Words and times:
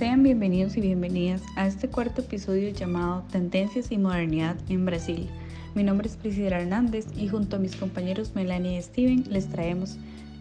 Sean 0.00 0.22
bienvenidos 0.22 0.78
y 0.78 0.80
bienvenidas 0.80 1.42
a 1.56 1.66
este 1.66 1.88
cuarto 1.88 2.22
episodio 2.22 2.70
llamado 2.70 3.22
Tendencias 3.30 3.92
y 3.92 3.98
Modernidad 3.98 4.56
en 4.70 4.86
Brasil. 4.86 5.28
Mi 5.74 5.84
nombre 5.84 6.08
es 6.08 6.16
Priscila 6.16 6.58
Hernández 6.58 7.04
y 7.18 7.28
junto 7.28 7.56
a 7.56 7.58
mis 7.58 7.76
compañeros 7.76 8.34
Melanie 8.34 8.78
y 8.78 8.82
Steven 8.82 9.24
les 9.28 9.50
traemos 9.50 9.98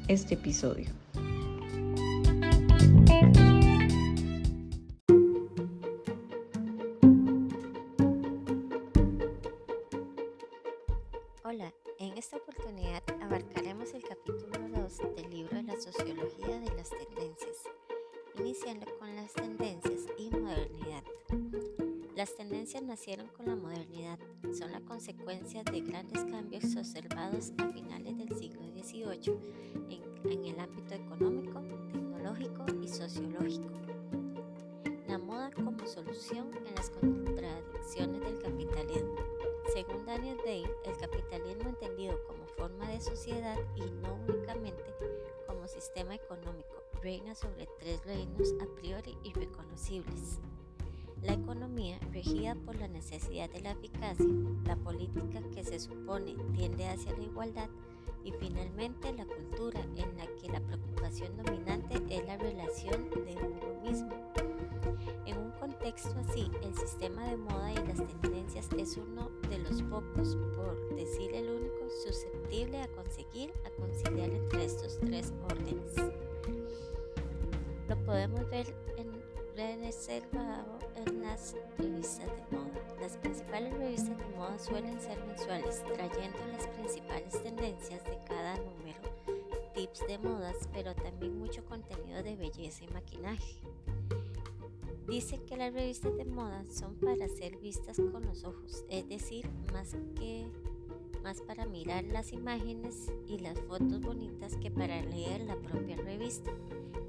este 0.07 0.35
episodio. 0.35 0.98
Con 18.98 19.16
las 19.16 19.34
tendencias 19.34 20.05
y 20.17 20.29
modernidad. 20.31 21.03
Las 22.16 22.35
tendencias 22.35 22.81
nacieron 22.84 23.27
con 23.27 23.45
la 23.45 23.55
modernidad, 23.55 24.17
son 24.57 24.71
la 24.71 24.81
consecuencia 24.81 25.63
de 25.63 25.81
grandes 25.81 26.23
cambios 26.25 26.75
observados 26.75 27.52
a 27.57 27.67
finales 27.70 28.17
del 28.17 28.35
siglo 28.38 28.61
XVIII 28.73 29.38
en, 30.30 30.45
el 30.45 30.59
ámbito 30.59 30.95
económico, 30.95 31.61
tecnológico 31.91 32.66
y 32.81 32.88
sociológico. 32.88 33.73
La 35.08 35.17
moda 35.17 35.52
como 35.52 35.85
solución 35.85 36.52
en 36.66 36.75
las 36.75 36.89
contradicciones 36.89 38.21
del 38.21 38.39
capitalismo. 38.39 39.16
Según 39.73 40.05
Daniel 40.05 40.38
Day, 40.44 40.63
el 40.85 40.97
capitalismo 40.97 41.69
entendido 41.69 42.19
como 42.25 42.45
forma 42.58 42.89
de 42.89 42.99
sociedad 42.99 43.58
y 43.75 43.81
no 44.02 44.19
únicamente 44.27 44.83
como 45.47 45.67
sistema 45.67 46.16
económico 46.16 46.78
reina 47.02 47.34
sobre 47.35 47.67
tres 47.80 48.03
reinos 48.05 48.53
a 48.61 48.66
priori 48.75 49.17
irreconocibles. 49.23 50.39
La 51.22 51.33
economía, 51.33 52.00
regida 52.11 52.55
por 52.55 52.75
la 52.75 52.88
necesidad 52.88 53.50
de 53.50 53.61
la 53.61 53.72
eficacia, 53.72 54.25
la 54.66 54.75
política 54.78 55.42
que 55.53 55.64
se 55.64 55.80
supone 55.80 56.36
tiende 56.53 56.88
hacia 56.88 57.16
la 57.17 57.23
igualdad 57.23 57.70
y 58.23 58.31
finalmente 58.33 59.14
la 59.14 59.25
cultura 59.25 59.81
en 59.95 60.17
la 60.17 60.25
que 60.42 60.50
la 60.52 60.59
preocupación 60.61 61.36
dominante 61.38 62.02
es 62.09 62.25
la 62.25 62.38
relación 62.38 63.09
de 63.09 63.36
uno 63.36 63.81
mismo. 63.81 64.09
En 65.25 65.38
un 65.38 65.52
contexto 65.52 66.16
así, 66.27 66.50
el 66.64 66.75
sistema 66.75 67.25
de 67.25 67.38
moda 67.38 67.72
y 67.72 67.75
las 67.75 68.05
tendencias 68.22 68.70
es 68.77 68.97
uno 68.97 69.30
de 69.50 69.59
los 69.59 69.81
pocos, 69.83 70.38
por 70.55 70.95
decir 70.95 71.33
el 71.33 71.50
único, 71.50 71.89
susceptible 72.05 72.81
a 72.81 72.88
conseguir 72.89 73.53
a 73.66 73.70
conciliar 73.72 74.30
entre 74.30 74.66
estos 74.66 75.00
tres 75.00 75.33
órdenes. 75.50 75.95
Lo 77.90 77.98
podemos 78.06 78.48
ver 78.50 78.73
en 78.98 79.09
en 80.95 81.22
las 81.22 81.56
revistas 81.78 82.28
de 82.28 82.58
moda. 82.58 82.98
Las 83.02 83.18
principales 83.18 83.78
revistas 83.78 84.18
de 84.18 84.38
moda 84.38 84.58
suelen 84.58 85.00
ser 85.02 85.18
mensuales, 85.26 85.84
trayendo 85.94 86.38
las 86.52 86.67
principales 86.67 87.44
tendencias 87.44 88.04
de 88.06 88.17
cada 88.26 88.56
número, 88.56 89.00
tips 89.76 90.08
de 90.08 90.17
modas, 90.17 90.56
pero 90.72 90.95
también 90.95 91.38
mucho 91.38 91.66
contenido 91.66 92.23
de 92.23 92.36
belleza 92.36 92.86
y 92.86 92.88
maquillaje. 92.88 93.60
Dicen 95.08 95.45
que 95.45 95.58
las 95.58 95.73
revistas 95.73 96.16
de 96.16 96.26
moda 96.26 96.64
son 96.70 96.95
para 96.95 97.28
ser 97.28 97.58
vistas 97.58 97.98
con 98.12 98.26
los 98.26 98.45
ojos, 98.45 98.86
es 98.90 99.10
decir, 99.10 99.50
más 99.73 99.95
que 100.16 100.48
más 101.22 101.42
para 101.42 101.66
mirar 101.66 102.06
las 102.06 102.32
imágenes 102.32 103.12
y 103.28 103.40
las 103.40 103.60
fotos 103.60 104.00
bonitas 104.00 104.56
que 104.56 104.72
para 104.72 105.02
leer 105.02 105.42
la 105.42 105.58
propia 105.58 105.98
revista. 105.98 106.52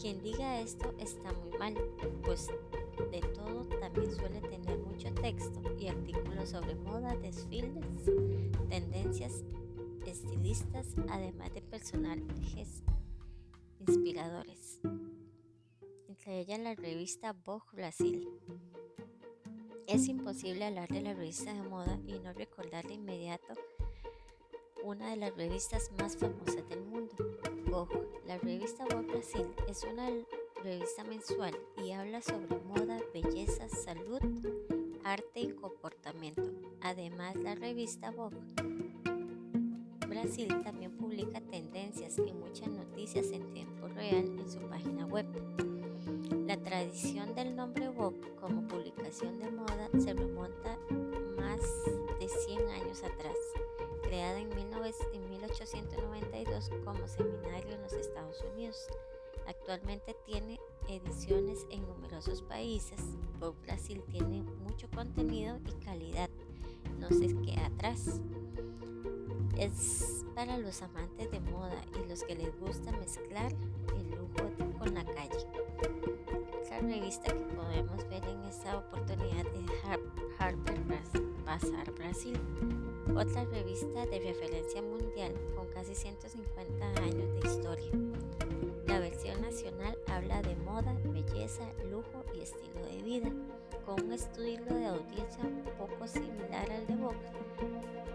Quien 0.00 0.22
diga 0.22 0.60
esto 0.60 0.94
está 0.98 1.32
muy 1.32 1.58
mal, 1.58 1.74
pues 2.24 2.48
de 3.10 3.20
todo 3.34 3.66
también 3.80 4.14
suele 4.14 4.40
tener 4.40 4.78
mucho 4.78 5.12
texto 5.14 5.60
y 5.78 5.88
artículos 5.88 6.48
sobre 6.48 6.74
moda, 6.74 7.14
desfiles, 7.16 7.84
tendencias, 8.68 9.44
estilistas, 10.06 10.86
además 11.08 11.52
de 11.52 11.62
personajes 11.62 12.82
inspiradores 13.80 14.80
entre 16.20 16.40
ellas 16.40 16.58
la 16.58 16.74
revista 16.74 17.32
Vogue 17.32 17.64
Brasil. 17.72 18.28
Es 19.86 20.06
imposible 20.06 20.66
hablar 20.66 20.86
de 20.90 21.00
la 21.00 21.14
revista 21.14 21.54
de 21.54 21.62
moda 21.62 21.98
y 22.06 22.18
no 22.18 22.34
recordar 22.34 22.86
de 22.86 22.92
inmediato 22.92 23.54
una 24.84 25.08
de 25.08 25.16
las 25.16 25.34
revistas 25.34 25.90
más 25.98 26.18
famosas 26.18 26.68
del 26.68 26.82
mundo, 26.82 27.14
La 28.26 28.36
revista 28.38 28.84
Vogue 28.84 29.06
Brasil 29.12 29.46
es 29.68 29.84
una 29.84 30.08
revista 30.64 31.04
mensual 31.04 31.56
y 31.76 31.92
habla 31.92 32.20
sobre 32.20 32.58
moda, 32.64 32.98
belleza, 33.14 33.68
salud, 33.68 34.20
arte 35.04 35.40
y 35.40 35.52
comportamiento. 35.52 36.50
Además, 36.80 37.36
la 37.36 37.54
revista 37.54 38.10
Vogue 38.10 38.40
Brasil 40.08 40.48
también 40.64 40.96
publica 40.96 41.40
tendencias 41.40 42.18
y 42.18 42.32
muchas 42.32 42.70
noticias 42.70 43.30
en 43.30 43.52
tiempo 43.52 43.86
real 43.86 44.24
en 44.40 44.50
su 44.50 44.58
página 44.68 45.06
web. 45.06 45.26
La 46.48 46.56
tradición 46.56 47.36
del 47.36 47.54
nombre 47.54 47.88
Vogue 47.88 48.34
como 48.40 48.66
publicación 48.66 49.38
de 49.38 49.48
moda 49.48 49.88
se 49.96 50.12
remonta 50.12 50.76
más 51.36 51.60
de 52.18 52.28
100 52.28 52.68
años 52.68 53.04
atrás, 53.04 53.36
creada 54.10 54.40
en, 54.40 54.48
1892 55.30 56.70
como 56.84 57.06
seminario 57.06 57.74
en 57.74 57.82
los 57.82 57.92
Estados 57.92 58.42
Unidos. 58.52 58.88
Actualmente 59.46 60.16
tiene 60.26 60.58
ediciones 60.88 61.64
en 61.70 61.86
numerosos 61.86 62.42
países. 62.42 62.98
Vogue 63.38 63.60
Brasil 63.62 64.02
tiene 64.10 64.42
mucho 64.42 64.90
contenido 64.90 65.60
y 65.64 65.84
calidad, 65.84 66.28
no 66.98 67.08
se 67.08 67.28
queda 67.28 67.66
atrás. 67.66 68.20
Es 69.56 70.24
para 70.34 70.58
los 70.58 70.82
amantes 70.82 71.30
de 71.30 71.38
moda 71.38 71.80
y 71.94 72.08
los 72.08 72.24
que 72.24 72.34
les 72.34 72.58
gusta 72.58 72.90
mezclar 72.90 73.52
el 73.96 74.10
lujo 74.10 74.50
con 74.76 74.92
la 74.92 75.04
calle 75.04 75.46
revista 76.80 77.32
que 77.32 77.44
podemos 77.54 78.08
ver 78.08 78.24
en 78.24 78.44
esta 78.44 78.78
oportunidad 78.78 79.46
es 79.46 79.70
Harper 80.38 80.80
Bazaar 81.44 81.92
Brasil, 81.92 82.40
otra 83.16 83.44
revista 83.44 84.06
de 84.06 84.18
referencia 84.20 84.82
mundial 84.82 85.34
con 85.54 85.66
casi 85.68 85.94
150 85.94 86.86
años 87.02 87.42
de 87.42 87.48
historia. 87.48 87.90
La 88.86 88.98
versión 88.98 89.40
nacional 89.40 89.96
habla 90.06 90.42
de 90.42 90.56
moda, 90.56 90.96
belleza, 91.04 91.64
lujo 91.90 92.24
y 92.34 92.40
estilo 92.40 92.84
de 92.86 93.02
vida, 93.02 93.30
con 93.84 94.04
un 94.04 94.12
estilo 94.12 94.64
de 94.74 94.86
audiencia 94.86 95.44
un 95.44 95.64
poco 95.78 96.06
similar 96.06 96.70
al 96.70 96.86
de 96.86 96.96
Vogue. 96.96 97.16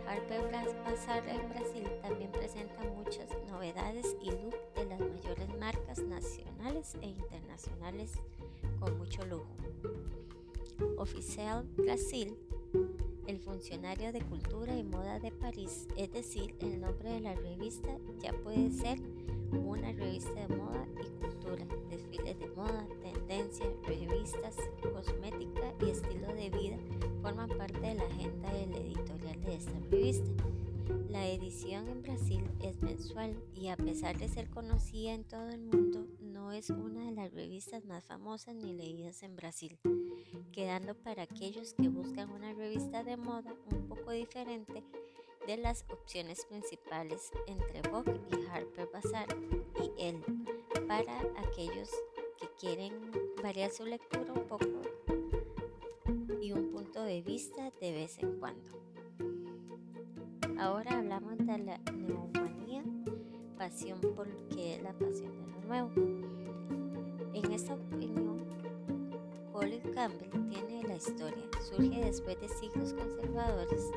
Harper 0.07 0.51
Bazaar 0.83 1.27
en 1.27 1.50
Brasil 1.50 1.88
también 2.01 2.31
presenta 2.31 2.83
muchas 2.95 3.29
novedades 3.50 4.16
y 4.22 4.31
look 4.31 4.56
de 4.75 4.85
las 4.85 5.00
mayores 5.00 5.50
marcas 5.59 6.00
nacionales 6.00 6.95
e 7.01 7.07
internacionales 7.07 8.12
con 8.79 8.97
mucho 8.97 9.25
lujo. 9.25 9.47
Oficial 10.97 11.66
Brasil, 11.77 12.38
el 13.28 13.40
funcionario 13.40 14.12
de 14.12 14.22
cultura 14.22 14.75
y 14.78 14.84
moda 14.84 15.19
de 15.19 15.31
París, 15.31 15.88
es 15.97 16.12
decir, 16.12 16.56
el 16.59 16.80
nombre 16.80 17.09
de 17.09 17.19
la 17.22 17.36
revista 17.36 17.97
ya 18.22 18.34
puede 18.44 18.72
ser 18.72 19.00
una 19.52 19.91
revista 19.91 20.34
de 20.47 20.56
moda 20.56 20.88
y 21.02 21.09
cultura, 21.24 21.66
desfiles 21.90 22.40
de 22.40 22.47
moda, 22.50 22.88
tendencias, 23.02 23.69
revistas, 23.88 24.56
cosmética 24.94 25.74
y 25.81 25.90
estilo 25.90 26.28
de 26.34 26.50
vida 26.50 26.78
forman 27.25 27.50
parte 27.50 27.80
de 27.80 27.96
la 27.96 28.03
agenda 28.03 28.53
del 28.53 28.75
editorial 28.75 29.42
de 29.42 29.56
esta 29.56 29.80
revista. 29.90 30.31
La 31.09 31.28
edición 31.28 31.88
en 31.88 32.03
Brasil 32.03 32.44
es 32.62 32.80
mensual 32.84 33.36
y 33.56 33.69
a 33.69 33.78
pesar 33.78 34.16
de 34.19 34.27
ser 34.27 34.48
conocida 34.50 35.13
en 35.13 35.24
todo 35.24 35.50
el 35.50 35.62
mundo, 35.62 36.06
es 36.51 36.69
una 36.69 37.06
de 37.06 37.12
las 37.12 37.33
revistas 37.33 37.86
más 37.86 38.03
famosas 38.06 38.56
ni 38.56 38.74
leídas 38.74 39.24
en 39.24 39.36
Brasil, 39.36 39.80
quedando 40.51 40.95
para 40.95 41.24
aquellos 41.24 41.74
que 41.74 41.89
buscan 41.89 42.30
una 42.30 42.53
revista 42.53 43.03
de 43.03 43.18
moda 43.18 43.53
un 43.71 43.88
poco 43.88 44.12
diferente 44.12 44.83
de 45.47 45.57
las 45.57 45.86
opciones 45.89 46.45
principales 46.45 47.31
entre 47.47 47.81
Vogue 47.89 48.19
y 48.31 48.47
Harper 48.47 48.89
Bazaar 48.92 49.27
y 49.83 50.01
Elle, 50.01 50.24
para 50.88 51.19
aquellos 51.38 51.89
que 52.39 52.48
quieren 52.59 52.94
variar 53.41 53.71
su 53.71 53.86
lectura 53.86 54.33
un 54.33 54.48
poco 54.48 54.81
y 56.41 56.51
un 56.51 56.71
punto 56.71 57.03
de 57.03 57.21
vista 57.21 57.71
de 57.80 57.91
vez 57.91 58.18
en 58.19 58.39
cuando. 58.39 58.69
Ahora 60.57 61.00
hablamos 61.00 61.38
de 61.38 61.57
la 61.57 61.80
pasión 63.69 64.00
porque 64.15 64.79
la 64.83 64.94
pasión 64.94 65.31
de 65.39 65.47
lo 65.47 65.62
nuevo. 65.62 65.89
En 67.33 67.51
esta 67.51 67.73
opinión, 67.73 68.45
Colin 69.51 69.81
Campbell 69.91 70.29
tiene 70.50 70.83
la 70.83 70.97
historia. 70.97 71.44
Surge 71.63 72.06
después 72.06 72.39
de 72.39 72.47
siglos 72.47 72.94
conservadores 72.94 73.89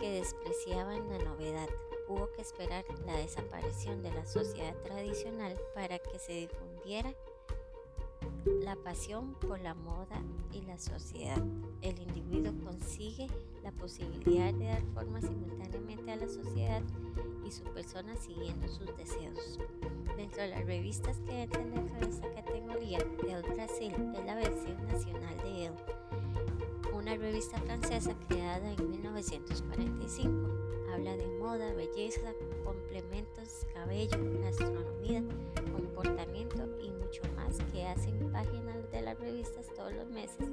que 0.00 0.12
despreciaban 0.12 1.06
la 1.10 1.18
novedad. 1.18 1.68
Hubo 2.08 2.30
que 2.32 2.40
esperar 2.40 2.86
la 3.04 3.18
desaparición 3.18 4.02
de 4.02 4.12
la 4.12 4.24
sociedad 4.24 4.74
tradicional 4.82 5.58
para 5.74 5.98
que 5.98 6.18
se 6.18 6.32
difundiera 6.32 7.12
la 8.62 8.76
pasión 8.76 9.34
por 9.34 9.60
la 9.60 9.74
moda 9.74 10.22
y 10.52 10.62
la 10.62 10.78
sociedad. 10.78 11.42
El 11.82 11.98
individuo 11.98 12.54
consigue 12.64 13.26
la 13.62 13.72
posibilidad 13.72 14.54
de 14.54 14.64
dar 14.64 14.82
forma 14.94 15.20
simultáneamente 15.20 16.12
a 16.12 16.16
la 16.16 16.28
sociedad 16.28 16.82
y 17.44 17.50
su 17.50 17.62
persona 17.64 18.16
siguiendo 18.16 18.68
sus 18.68 18.96
deseos. 18.96 19.58
Dentro 20.16 20.42
de 20.42 20.48
las 20.48 20.64
revistas 20.64 21.20
que 21.20 21.42
entran 21.42 21.70
dentro 21.70 21.98
de 22.00 22.08
esta 22.08 22.32
categoría, 22.34 22.98
El 23.28 23.42
Brasil 23.42 23.92
es 24.16 24.24
la 24.24 24.34
versión 24.34 24.86
nacional 24.86 25.36
de 25.38 25.66
El, 25.66 25.72
una 26.94 27.14
revista 27.16 27.58
francesa 27.58 28.14
creada 28.28 28.72
en 28.72 28.90
1945. 28.90 30.32
Habla 30.92 31.16
de 31.16 31.26
moda, 31.38 31.72
belleza, 31.74 32.32
complementos, 32.64 33.66
cabello, 33.74 34.18
gastronomía, 34.42 35.22
comportamiento 35.72 36.66
y 36.80 36.90
mucho 36.90 37.22
más 37.36 37.58
que 37.72 37.86
hacen 37.86 38.32
páginas 38.32 38.90
de 38.90 39.02
las 39.02 39.18
revistas 39.18 39.66
todos 39.74 39.92
los 39.92 40.08
meses 40.08 40.48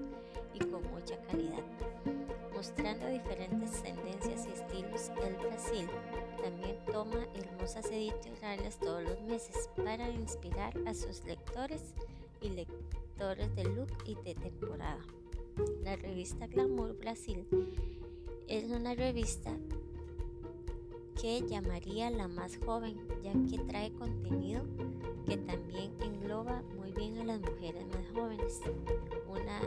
y 0.53 0.59
con 0.59 0.83
mucha 0.91 1.17
calidad. 1.23 1.63
Mostrando 2.63 3.07
diferentes 3.09 3.83
tendencias 3.83 4.47
y 4.47 4.53
estilos, 4.53 5.11
el 5.21 5.35
Brasil 5.35 5.85
también 6.41 6.77
toma 6.89 7.27
hermosas 7.35 7.85
editoriales 7.91 8.79
todos 8.79 9.03
los 9.03 9.19
meses 9.23 9.69
para 9.75 10.09
inspirar 10.09 10.73
a 10.87 10.93
sus 10.93 11.25
lectores 11.25 11.81
y 12.39 12.51
lectores 12.51 13.53
de 13.57 13.65
look 13.65 13.89
y 14.05 14.15
de 14.15 14.35
temporada. 14.35 15.01
La 15.83 15.97
revista 15.97 16.47
Glamour 16.47 16.97
Brasil 16.99 17.45
es 18.47 18.71
una 18.71 18.95
revista 18.95 19.51
que 21.21 21.41
llamaría 21.41 22.11
la 22.11 22.29
más 22.29 22.57
joven, 22.65 22.95
ya 23.21 23.33
que 23.33 23.61
trae 23.65 23.91
contenido 23.91 24.63
que 25.25 25.35
también 25.35 25.91
engloba 26.01 26.63
muy 26.77 26.93
bien 26.93 27.17
a 27.17 27.25
las 27.25 27.41
mujeres 27.41 27.85
más 27.87 28.09
jóvenes, 28.13 28.61
una 29.27 29.59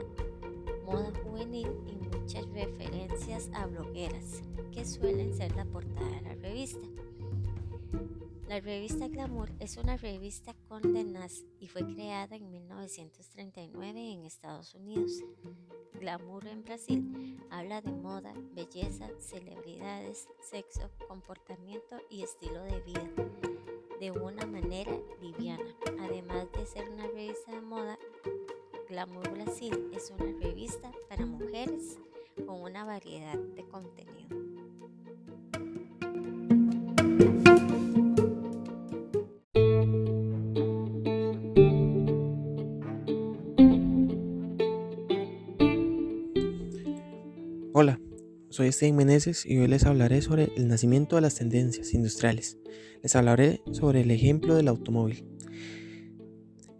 moda 0.86 1.12
juvenil 1.24 1.68
y 1.88 1.96
muchas 1.96 2.46
referencias 2.50 3.50
a 3.52 3.66
blogueras, 3.66 4.42
que 4.72 4.84
suelen 4.84 5.34
ser 5.34 5.54
la 5.56 5.64
portada 5.64 6.08
de 6.08 6.20
la 6.20 6.34
revista. 6.36 6.86
La 8.48 8.60
revista 8.60 9.08
Glamour 9.08 9.50
es 9.58 9.76
una 9.76 9.96
revista 9.96 10.54
con 10.68 10.94
Denas 10.94 11.44
y 11.58 11.66
fue 11.66 11.82
creada 11.92 12.36
en 12.36 12.48
1939 12.52 14.12
en 14.12 14.24
Estados 14.24 14.76
Unidos. 14.76 15.24
Glamour 15.94 16.46
en 16.46 16.62
Brasil 16.62 17.36
habla 17.50 17.80
de 17.80 17.90
moda, 17.90 18.32
belleza, 18.54 19.08
celebridades, 19.18 20.28
sexo, 20.48 20.88
comportamiento 21.08 21.96
y 22.08 22.22
estilo 22.22 22.62
de 22.62 22.80
vida 22.82 23.10
de 23.98 24.12
una 24.12 24.46
manera 24.46 24.96
liviana. 25.20 25.64
Además 26.00 26.46
de 26.52 26.66
ser 26.66 26.88
una 26.88 27.08
revista 27.08 27.50
de 27.50 27.60
moda, 27.62 27.98
Glamour 28.88 29.28
Brasil 29.32 29.74
es 29.92 30.12
una 30.16 30.32
revista 30.40 30.92
para 31.08 31.26
mujeres 31.26 31.98
con 32.46 32.60
una 32.62 32.84
variedad 32.84 33.36
de 33.56 33.66
contenido. 33.66 34.36
Hola, 47.72 48.00
soy 48.50 48.70
Steven 48.70 48.94
Meneses 48.94 49.44
y 49.44 49.58
hoy 49.58 49.66
les 49.66 49.84
hablaré 49.84 50.22
sobre 50.22 50.52
el 50.56 50.68
nacimiento 50.68 51.16
de 51.16 51.22
las 51.22 51.34
tendencias 51.34 51.92
industriales. 51.92 52.56
Les 53.02 53.16
hablaré 53.16 53.62
sobre 53.72 54.02
el 54.02 54.12
ejemplo 54.12 54.54
del 54.54 54.68
automóvil. 54.68 55.35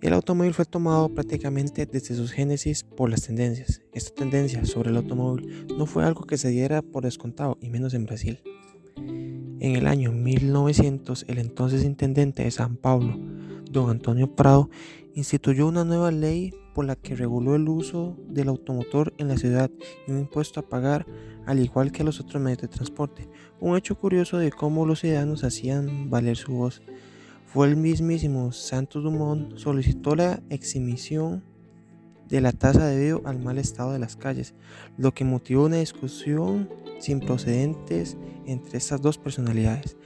El 0.07 0.13
automóvil 0.13 0.55
fue 0.55 0.65
tomado 0.65 1.09
prácticamente 1.09 1.85
desde 1.85 2.15
sus 2.15 2.31
génesis 2.31 2.85
por 2.85 3.11
las 3.11 3.23
tendencias. 3.23 3.83
Esta 3.93 4.15
tendencia 4.15 4.65
sobre 4.65 4.91
el 4.91 4.99
automóvil 4.99 5.67
no 5.77 5.85
fue 5.85 6.05
algo 6.05 6.23
que 6.23 6.39
se 6.39 6.49
diera 6.49 6.81
por 6.81 7.03
descontado, 7.03 7.59
y 7.61 7.71
menos 7.71 7.93
en 7.93 8.07
Brasil. 8.07 8.39
En 8.95 9.75
el 9.75 9.89
año 9.89 10.13
1900, 10.13 11.25
el 11.27 11.39
entonces 11.39 11.83
intendente 11.83 12.45
de 12.45 12.53
San 12.53 12.77
Paulo, 12.77 13.19
don 13.69 13.91
Antonio 13.91 14.33
Prado, 14.37 14.71
instituyó 15.17 15.67
una 15.67 15.85
nueva 15.85 16.13
ley 16.13 16.55
por 16.73 16.85
la 16.85 16.95
que 16.95 17.17
reguló 17.17 17.57
el 17.57 17.69
uso 17.69 18.17
del 18.29 18.47
automotor 18.47 19.13
en 19.19 19.27
la 19.27 19.37
ciudad 19.37 19.73
y 20.07 20.13
un 20.13 20.21
impuesto 20.21 20.61
a 20.61 20.69
pagar 20.69 21.05
al 21.47 21.59
igual 21.59 21.91
que 21.91 22.03
a 22.03 22.05
los 22.05 22.21
otros 22.21 22.41
medios 22.41 22.63
de 22.63 22.69
transporte. 22.69 23.29
Un 23.59 23.77
hecho 23.77 23.99
curioso 23.99 24.39
de 24.39 24.53
cómo 24.53 24.87
los 24.87 25.01
ciudadanos 25.01 25.43
hacían 25.43 26.11
valer 26.11 26.37
su 26.37 26.53
voz. 26.53 26.81
Fue 27.47 27.69
el 27.69 27.77
mismísimo 27.77 28.51
Santos 28.51 29.05
Dumont 29.05 29.57
solicitó 29.57 30.17
la 30.17 30.43
exhibición 30.51 31.45
de 32.29 32.41
la 32.41 32.51
tasa 32.51 32.87
debido 32.87 33.23
al 33.25 33.39
mal 33.39 33.57
estado 33.59 33.93
de 33.93 34.01
las 34.01 34.17
calles, 34.17 34.53
lo 34.99 35.15
que 35.15 35.25
motivó 35.25 35.67
una 35.67 35.77
discusión 35.77 36.69
sin 36.99 37.21
procedentes 37.21 38.17
entre 38.47 38.79
estas 38.79 39.01
dos 39.01 39.17
personalidades. 39.17 39.97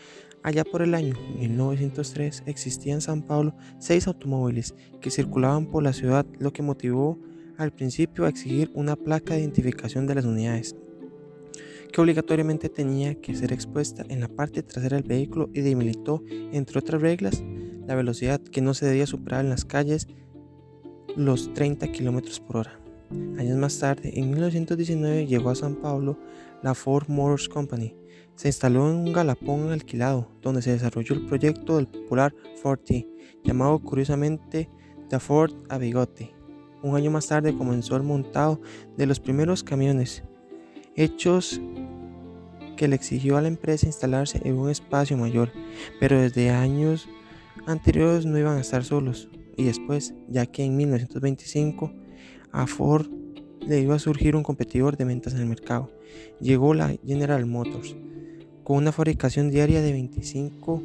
Allá 0.42 0.64
por 0.64 0.82
el 0.82 0.94
año 0.94 1.14
1903 1.38 2.44
existían 2.44 2.96
en 2.96 3.00
San 3.00 3.22
Pablo 3.22 3.54
seis 3.78 4.06
automóviles 4.06 4.74
que 5.00 5.10
circulaban 5.10 5.66
por 5.66 5.82
la 5.82 5.94
ciudad, 5.94 6.26
lo 6.38 6.52
que 6.52 6.62
motivó 6.62 7.18
al 7.56 7.72
principio 7.72 8.26
a 8.26 8.28
exigir 8.28 8.70
una 8.74 8.96
placa 8.96 9.34
de 9.34 9.40
identificación 9.40 10.06
de 10.06 10.14
las 10.14 10.26
unidades, 10.26 10.76
que 11.90 12.00
obligatoriamente 12.00 12.68
tenía 12.68 13.14
que 13.20 13.34
ser 13.34 13.52
expuesta 13.52 14.04
en 14.08 14.20
la 14.20 14.28
parte 14.28 14.62
trasera 14.62 14.96
del 14.96 15.08
vehículo 15.08 15.50
y 15.52 15.60
debilitó, 15.60 16.22
entre 16.52 16.78
otras 16.78 17.00
reglas, 17.00 17.42
la 17.86 17.94
velocidad 17.94 18.40
que 18.40 18.60
no 18.60 18.74
se 18.74 18.86
debía 18.86 19.06
superar 19.06 19.44
en 19.44 19.50
las 19.50 19.64
calles 19.64 20.08
los 21.16 21.52
30 21.54 21.90
km 21.92 22.40
por 22.40 22.58
hora. 22.58 22.80
Años 23.38 23.58
más 23.58 23.78
tarde, 23.78 24.12
en 24.18 24.30
1919, 24.30 25.26
llegó 25.26 25.50
a 25.50 25.54
San 25.56 25.76
Pablo 25.76 26.18
la 26.62 26.74
Ford 26.74 27.08
Motors 27.08 27.48
Company, 27.48 27.96
se 28.40 28.48
instaló 28.48 28.88
en 28.88 28.96
un 28.96 29.12
galapón 29.12 29.70
alquilado 29.70 30.26
donde 30.40 30.62
se 30.62 30.72
desarrolló 30.72 31.14
el 31.14 31.26
proyecto 31.26 31.76
del 31.76 31.88
popular 31.88 32.34
Ford 32.62 32.78
T, 32.78 33.06
llamado 33.44 33.78
curiosamente 33.80 34.70
The 35.10 35.20
Ford 35.20 35.52
a 35.68 35.76
bigote. 35.76 36.32
Un 36.82 36.96
año 36.96 37.10
más 37.10 37.26
tarde 37.26 37.54
comenzó 37.54 37.96
el 37.96 38.02
montado 38.02 38.58
de 38.96 39.04
los 39.04 39.20
primeros 39.20 39.62
camiones, 39.62 40.22
hechos 40.96 41.60
que 42.76 42.88
le 42.88 42.96
exigió 42.96 43.36
a 43.36 43.42
la 43.42 43.48
empresa 43.48 43.86
instalarse 43.86 44.40
en 44.44 44.58
un 44.58 44.70
espacio 44.70 45.16
mayor, 45.16 45.52
pero 45.98 46.20
desde 46.20 46.50
años 46.50 47.08
anteriores 47.66 48.24
no 48.26 48.38
iban 48.38 48.56
a 48.56 48.60
estar 48.60 48.84
solos. 48.84 49.28
Y 49.56 49.64
después, 49.64 50.14
ya 50.28 50.46
que 50.46 50.64
en 50.64 50.76
1925 50.76 51.92
a 52.52 52.66
Ford 52.66 53.08
le 53.60 53.80
iba 53.80 53.94
a 53.94 53.98
surgir 53.98 54.34
un 54.34 54.42
competidor 54.42 54.96
de 54.96 55.04
ventas 55.04 55.34
en 55.34 55.40
el 55.40 55.46
mercado, 55.46 55.90
llegó 56.40 56.72
la 56.72 56.96
General 57.04 57.44
Motors 57.44 57.94
con 58.64 58.78
una 58.78 58.92
fabricación 58.92 59.50
diaria 59.50 59.82
de 59.82 59.92
25 59.92 60.82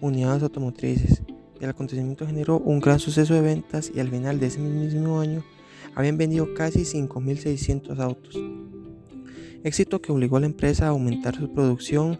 unidades 0.00 0.42
automotrices. 0.42 1.22
El 1.60 1.70
acontecimiento 1.70 2.26
generó 2.26 2.58
un 2.58 2.80
gran 2.80 2.98
suceso 2.98 3.34
de 3.34 3.40
ventas 3.40 3.90
y 3.94 4.00
al 4.00 4.08
final 4.08 4.40
de 4.40 4.46
ese 4.46 4.58
mismo 4.58 5.20
año 5.20 5.44
habían 5.94 6.18
vendido 6.18 6.52
casi 6.54 6.80
5.600 6.80 7.98
autos. 8.00 8.36
Éxito 9.62 10.00
que 10.00 10.10
obligó 10.10 10.38
a 10.38 10.40
la 10.40 10.46
empresa 10.46 10.86
a 10.86 10.90
aumentar 10.90 11.36
su 11.36 11.52
producción 11.52 12.18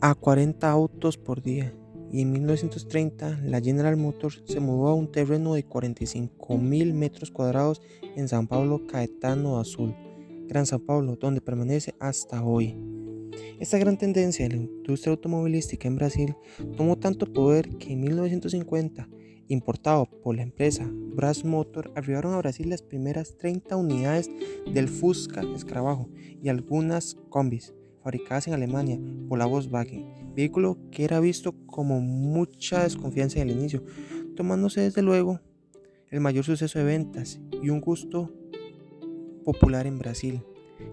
a 0.00 0.14
40 0.14 0.70
autos 0.70 1.16
por 1.16 1.42
día 1.42 1.74
y 2.12 2.20
en 2.20 2.30
1930 2.30 3.40
la 3.42 3.60
General 3.60 3.96
Motors 3.96 4.44
se 4.46 4.60
mudó 4.60 4.88
a 4.88 4.94
un 4.94 5.10
terreno 5.10 5.54
de 5.54 5.66
45.000 5.66 6.92
metros 6.94 7.32
cuadrados 7.32 7.82
en 8.14 8.28
San 8.28 8.46
Pablo 8.46 8.86
Caetano 8.86 9.58
Azul, 9.58 9.92
Gran 10.46 10.66
San 10.66 10.80
Pablo, 10.80 11.16
donde 11.16 11.40
permanece 11.40 11.96
hasta 11.98 12.44
hoy. 12.44 12.76
Esta 13.58 13.78
gran 13.78 13.98
tendencia 13.98 14.48
de 14.48 14.54
la 14.54 14.62
industria 14.62 15.10
automovilística 15.10 15.88
en 15.88 15.96
Brasil 15.96 16.36
tomó 16.76 16.96
tanto 16.96 17.32
poder 17.32 17.70
que 17.76 17.92
en 17.92 18.02
1950, 18.02 19.08
importado 19.48 20.06
por 20.06 20.36
la 20.36 20.42
empresa 20.42 20.88
Brás 20.90 21.44
Motor, 21.44 21.92
arribaron 21.94 22.34
a 22.34 22.38
Brasil 22.38 22.68
las 22.68 22.82
primeras 22.82 23.36
30 23.38 23.76
unidades 23.76 24.30
del 24.72 24.88
Fusca 24.88 25.42
Escarabajo 25.54 26.08
y 26.42 26.48
algunas 26.48 27.16
combis 27.28 27.74
fabricadas 28.02 28.46
en 28.48 28.54
Alemania 28.54 29.00
por 29.28 29.38
la 29.38 29.46
Volkswagen, 29.46 30.34
vehículo 30.34 30.78
que 30.90 31.04
era 31.04 31.20
visto 31.20 31.54
como 31.66 32.00
mucha 32.00 32.84
desconfianza 32.84 33.40
en 33.40 33.48
el 33.48 33.56
inicio, 33.56 33.84
tomándose 34.36 34.80
desde 34.80 35.02
luego 35.02 35.40
el 36.10 36.20
mayor 36.20 36.44
suceso 36.44 36.78
de 36.78 36.84
ventas 36.84 37.40
y 37.62 37.70
un 37.70 37.80
gusto 37.80 38.32
popular 39.44 39.86
en 39.86 39.98
Brasil 39.98 40.42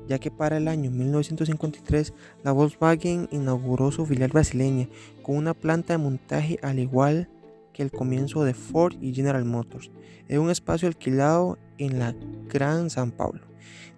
ya 0.07 0.19
que 0.19 0.31
para 0.31 0.57
el 0.57 0.67
año 0.67 0.91
1953 0.91 2.13
la 2.43 2.51
Volkswagen 2.51 3.27
inauguró 3.31 3.91
su 3.91 4.05
filial 4.05 4.31
brasileña 4.31 4.89
con 5.21 5.37
una 5.37 5.53
planta 5.53 5.93
de 5.93 5.97
montaje 5.97 6.59
al 6.61 6.79
igual 6.79 7.29
que 7.41 7.42
el 7.81 7.91
comienzo 7.91 8.43
de 8.43 8.53
Ford 8.53 8.95
y 9.01 9.13
General 9.13 9.43
Motors, 9.45 9.89
en 10.27 10.39
un 10.39 10.51
espacio 10.51 10.87
alquilado 10.87 11.57
en 11.77 11.97
la 11.97 12.13
Gran 12.47 12.89
San 12.89 13.11
Paulo. 13.11 13.41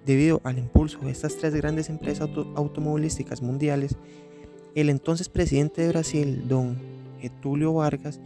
Debido 0.06 0.40
al 0.44 0.60
impulso 0.60 1.00
de 1.00 1.12
estas 1.12 1.36
tres 1.36 1.54
grandes 1.56 1.90
empresas 1.90 2.30
automovilísticas 2.56 3.42
mundiales, 3.42 3.98
el 4.76 4.90
entonces 4.90 5.28
presidente 5.30 5.82
de 5.82 5.90
Brasil, 5.90 6.48
don 6.48 6.78
Getulio 7.20 7.74
Vargas, 7.74 8.22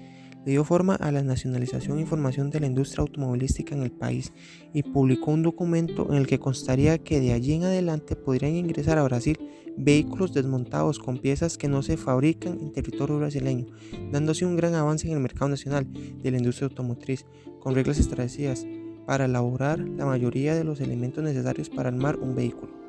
dio 0.46 0.64
forma 0.64 0.96
a 0.96 1.12
la 1.12 1.22
nacionalización 1.22 1.98
e 1.98 2.02
información 2.02 2.50
de 2.50 2.60
la 2.60 2.68
industria 2.68 3.02
automovilística 3.02 3.76
en 3.76 3.84
el 3.84 3.92
país 3.92 4.34
y 4.74 4.84
publicó 4.84 5.32
un 5.32 5.44
documento 5.44 6.08
en 6.10 6.18
el 6.18 6.28
que 6.28 6.40
constaría 6.40 6.98
que 6.98 7.20
de 7.20 7.34
allí 7.34 7.54
en 7.54 7.64
adelante 7.64 8.16
podrían 8.16 8.56
ingresar 8.56 8.98
a 8.98 9.04
Brasil 9.04 9.38
vehículos 9.78 10.34
desmontados 10.34 11.00
con 11.00 11.18
piezas 11.18 11.58
que 11.58 11.68
no 11.68 11.82
se 11.82 11.98
fabrican 11.98 12.60
en 12.60 12.72
territorio 12.72 13.18
brasileño, 13.18 13.68
dándose 14.12 14.46
un 14.46 14.58
gran 14.58 14.76
avance 14.76 15.08
en 15.08 15.14
el 15.14 15.20
mercado 15.20 15.50
nacional 15.50 15.88
de 16.22 16.32
la 16.32 16.38
industria 16.38 16.68
automotriz, 16.68 17.26
con 17.60 17.76
reglas 17.76 18.00
establecidas 18.00 18.66
para 19.06 19.26
elaborar 19.26 19.80
la 19.80 20.06
mayoría 20.06 20.56
de 20.56 20.64
los 20.64 20.82
elementos 20.82 21.24
necesarios 21.24 21.70
para 21.70 21.90
armar 21.90 22.18
un 22.18 22.36
vehículo. 22.36 22.80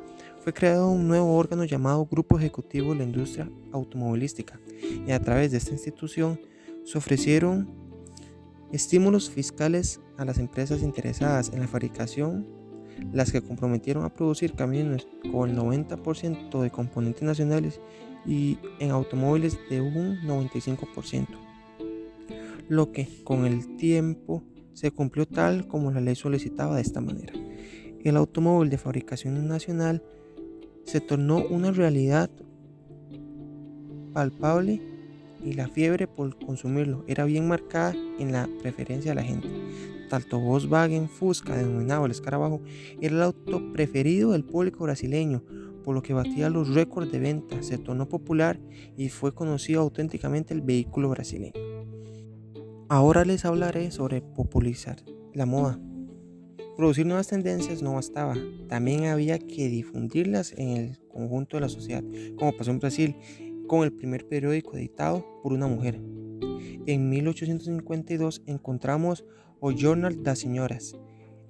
Fue 0.40 0.52
creado 0.52 0.90
un 0.90 1.06
nuevo 1.06 1.36
órgano 1.36 1.64
llamado 1.64 2.06
Grupo 2.06 2.38
Ejecutivo 2.38 2.92
de 2.92 3.00
la 3.00 3.04
Industria 3.04 3.50
Automovilística 3.72 4.58
y 5.06 5.12
a 5.12 5.20
través 5.20 5.50
de 5.50 5.58
esta 5.58 5.72
institución 5.72 6.40
se 6.84 6.98
ofrecieron 6.98 7.68
estímulos 8.72 9.30
fiscales 9.30 10.00
a 10.16 10.24
las 10.24 10.38
empresas 10.38 10.82
interesadas 10.82 11.50
en 11.52 11.60
la 11.60 11.68
fabricación, 11.68 12.46
las 13.12 13.32
que 13.32 13.42
comprometieron 13.42 14.04
a 14.04 14.12
producir 14.12 14.54
camiones 14.54 15.06
con 15.32 15.50
el 15.50 15.56
90% 15.56 16.60
de 16.60 16.70
componentes 16.70 17.22
nacionales 17.22 17.80
y 18.26 18.58
en 18.78 18.90
automóviles 18.90 19.58
de 19.70 19.80
un 19.80 20.18
95%, 20.22 21.26
lo 22.68 22.92
que 22.92 23.08
con 23.24 23.46
el 23.46 23.76
tiempo 23.76 24.42
se 24.74 24.90
cumplió 24.90 25.26
tal 25.26 25.66
como 25.66 25.90
la 25.90 26.00
ley 26.00 26.14
solicitaba 26.14 26.76
de 26.76 26.82
esta 26.82 27.00
manera. 27.00 27.32
El 28.02 28.16
automóvil 28.16 28.70
de 28.70 28.78
fabricación 28.78 29.46
nacional 29.46 30.02
se 30.84 31.00
tornó 31.00 31.44
una 31.46 31.70
realidad 31.70 32.30
palpable 34.12 34.80
y 35.44 35.54
la 35.54 35.68
fiebre 35.68 36.06
por 36.06 36.38
consumirlo 36.38 37.04
era 37.06 37.24
bien 37.24 37.48
marcada 37.48 37.94
en 38.18 38.32
la 38.32 38.48
preferencia 38.60 39.12
de 39.12 39.14
la 39.14 39.22
gente. 39.22 39.48
Tanto 40.08 40.40
Volkswagen 40.40 41.08
Fusca, 41.08 41.56
denominado 41.56 42.04
el 42.04 42.10
escarabajo, 42.10 42.60
era 43.00 43.14
el 43.14 43.22
auto 43.22 43.72
preferido 43.72 44.32
del 44.32 44.44
público 44.44 44.84
brasileño, 44.84 45.42
por 45.84 45.94
lo 45.94 46.02
que 46.02 46.12
batía 46.12 46.50
los 46.50 46.74
récords 46.74 47.10
de 47.10 47.20
venta, 47.20 47.62
se 47.62 47.78
tornó 47.78 48.08
popular 48.08 48.60
y 48.96 49.08
fue 49.08 49.34
conocido 49.34 49.80
auténticamente 49.80 50.52
el 50.52 50.60
vehículo 50.60 51.08
brasileño. 51.08 51.52
Ahora 52.88 53.24
les 53.24 53.44
hablaré 53.44 53.92
sobre 53.92 54.20
popularizar 54.20 54.96
la 55.32 55.46
moda. 55.46 55.78
Producir 56.76 57.06
nuevas 57.06 57.28
tendencias 57.28 57.82
no 57.82 57.94
bastaba, 57.94 58.34
también 58.68 59.04
había 59.04 59.38
que 59.38 59.68
difundirlas 59.68 60.54
en 60.56 60.70
el 60.70 60.98
conjunto 61.08 61.56
de 61.56 61.60
la 61.60 61.68
sociedad, 61.68 62.02
como 62.36 62.56
pasó 62.56 62.70
en 62.70 62.80
Brasil 62.80 63.16
con 63.70 63.84
el 63.84 63.92
primer 63.92 64.26
periódico 64.26 64.76
editado 64.76 65.24
por 65.44 65.52
una 65.52 65.68
mujer. 65.68 66.00
En 66.86 67.08
1852 67.08 68.42
encontramos 68.46 69.24
O 69.60 69.70
Jornal 69.72 70.24
das 70.24 70.40
Senhoras, 70.40 70.96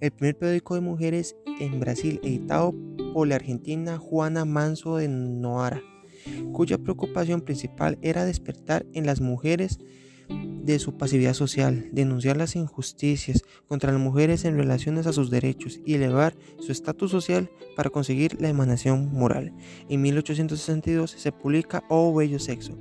el 0.00 0.10
primer 0.10 0.36
periódico 0.36 0.74
de 0.74 0.82
mujeres 0.82 1.34
en 1.60 1.80
Brasil 1.80 2.20
editado 2.22 2.74
por 3.14 3.26
la 3.26 3.36
argentina 3.36 3.96
Juana 3.96 4.44
Manso 4.44 4.98
de 4.98 5.08
Noara, 5.08 5.80
cuya 6.52 6.76
preocupación 6.76 7.40
principal 7.40 7.96
era 8.02 8.26
despertar 8.26 8.84
en 8.92 9.06
las 9.06 9.22
mujeres 9.22 9.78
de 10.30 10.78
su 10.78 10.96
pasividad 10.96 11.34
social, 11.34 11.88
denunciar 11.92 12.36
las 12.36 12.54
injusticias 12.56 13.42
contra 13.66 13.92
las 13.92 14.00
mujeres 14.00 14.44
en 14.44 14.56
relaciones 14.56 15.06
a 15.06 15.12
sus 15.12 15.30
derechos 15.30 15.80
y 15.84 15.94
elevar 15.94 16.36
su 16.58 16.70
estatus 16.72 17.10
social 17.10 17.50
para 17.76 17.90
conseguir 17.90 18.40
la 18.40 18.48
emanación 18.48 19.12
moral. 19.12 19.52
En 19.88 20.02
1862 20.02 21.10
se 21.10 21.32
publica 21.32 21.82
Oh 21.88 22.14
Bello 22.14 22.38
Sexo, 22.38 22.78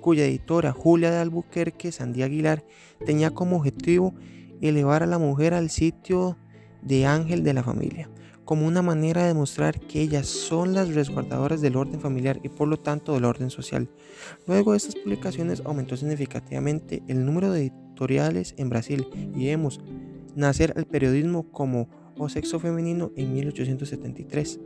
cuya 0.00 0.24
editora 0.24 0.72
Julia 0.72 1.10
de 1.10 1.18
Albuquerque 1.18 1.92
Sandía 1.92 2.26
Aguilar 2.26 2.64
tenía 3.04 3.30
como 3.30 3.56
objetivo 3.56 4.14
elevar 4.60 5.02
a 5.02 5.06
la 5.06 5.18
mujer 5.18 5.54
al 5.54 5.70
sitio 5.70 6.38
de 6.82 7.06
ángel 7.06 7.42
de 7.44 7.54
la 7.54 7.62
familia 7.62 8.08
como 8.48 8.66
una 8.66 8.80
manera 8.80 9.20
de 9.20 9.28
demostrar 9.28 9.78
que 9.78 10.00
ellas 10.00 10.26
son 10.26 10.72
las 10.72 10.94
resguardadoras 10.94 11.60
del 11.60 11.76
orden 11.76 12.00
familiar 12.00 12.40
y 12.42 12.48
por 12.48 12.66
lo 12.66 12.78
tanto 12.78 13.12
del 13.12 13.26
orden 13.26 13.50
social. 13.50 13.90
Luego 14.46 14.70
de 14.70 14.78
estas 14.78 14.94
publicaciones 14.94 15.60
aumentó 15.66 15.98
significativamente 15.98 17.02
el 17.08 17.26
número 17.26 17.52
de 17.52 17.66
editoriales 17.66 18.54
en 18.56 18.70
Brasil 18.70 19.06
y 19.36 19.44
vemos 19.44 19.82
nacer 20.34 20.72
el 20.76 20.86
periodismo 20.86 21.52
como 21.52 21.90
O 22.16 22.30
Sexo 22.30 22.58
Femenino 22.58 23.12
en 23.16 23.34
1873, 23.34 24.60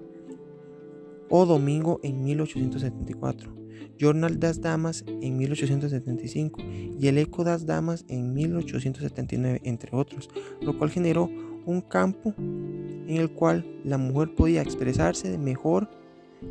O 1.28 1.44
Domingo 1.44 1.98
en 2.04 2.22
1874, 2.22 3.52
Jornal 4.00 4.38
das 4.38 4.60
Damas 4.60 5.04
en 5.08 5.36
1875 5.36 6.62
y 7.00 7.08
El 7.08 7.18
Eco 7.18 7.42
das 7.42 7.66
Damas 7.66 8.04
en 8.06 8.32
1879, 8.32 9.60
entre 9.64 9.90
otros, 9.96 10.30
lo 10.60 10.78
cual 10.78 10.90
generó 10.90 11.28
un 11.66 11.80
campo 11.80 12.34
en 12.38 13.16
el 13.16 13.30
cual 13.30 13.64
la 13.84 13.98
mujer 13.98 14.34
podía 14.34 14.62
expresarse 14.62 15.36
mejor, 15.38 15.88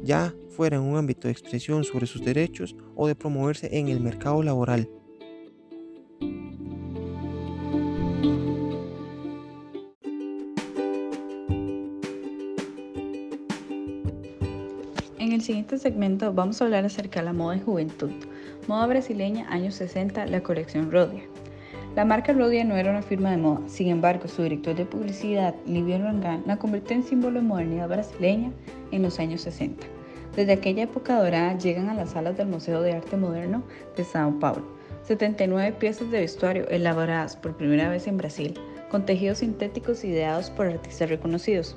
ya 0.03 0.33
fuera 0.49 0.77
en 0.77 0.83
un 0.83 0.97
ámbito 0.97 1.27
de 1.27 1.33
expresión 1.33 1.83
sobre 1.83 2.07
sus 2.07 2.23
derechos 2.23 2.75
o 2.95 3.07
de 3.07 3.15
promoverse 3.15 3.69
en 3.77 3.89
el 3.89 3.99
mercado 3.99 4.41
laboral. 4.43 4.89
En 15.19 15.33
el 15.33 15.41
siguiente 15.41 15.77
segmento 15.77 16.33
vamos 16.33 16.61
a 16.61 16.65
hablar 16.65 16.83
acerca 16.83 17.19
de 17.19 17.25
la 17.25 17.33
moda 17.33 17.55
de 17.55 17.61
juventud. 17.61 18.11
Moda 18.67 18.87
brasileña 18.87 19.47
años 19.49 19.75
60, 19.75 20.25
la 20.25 20.43
colección 20.43 20.91
Rodia. 20.91 21.23
La 21.95 22.05
marca 22.05 22.31
Rodia 22.31 22.63
no 22.63 22.77
era 22.77 22.89
una 22.89 23.01
firma 23.01 23.31
de 23.31 23.37
moda, 23.37 23.67
sin 23.67 23.89
embargo, 23.89 24.29
su 24.29 24.43
director 24.43 24.75
de 24.75 24.85
publicidad, 24.85 25.53
Livio 25.65 25.97
Rangán, 25.97 26.41
la 26.45 26.55
convirtió 26.55 26.95
en 26.95 27.03
símbolo 27.03 27.41
de 27.41 27.45
modernidad 27.45 27.89
brasileña 27.89 28.53
en 28.91 29.01
los 29.01 29.19
años 29.19 29.41
60. 29.41 29.85
Desde 30.33 30.53
aquella 30.53 30.83
época 30.83 31.21
dorada 31.21 31.57
llegan 31.57 31.89
a 31.89 31.93
las 31.93 32.11
salas 32.11 32.37
del 32.37 32.47
Museo 32.47 32.81
de 32.81 32.93
Arte 32.93 33.17
Moderno 33.17 33.63
de 33.97 34.05
São 34.05 34.39
Paulo 34.39 34.63
79 35.03 35.73
piezas 35.73 36.09
de 36.09 36.21
vestuario 36.21 36.65
elaboradas 36.69 37.35
por 37.35 37.57
primera 37.57 37.89
vez 37.89 38.07
en 38.07 38.15
Brasil, 38.15 38.57
con 38.89 39.05
tejidos 39.05 39.39
sintéticos 39.39 40.05
ideados 40.05 40.49
por 40.49 40.67
artistas 40.67 41.09
reconocidos. 41.09 41.75